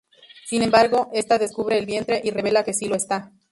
[0.47, 3.33] Sin embargo, esta descubre el vientre y revela que sí lo está.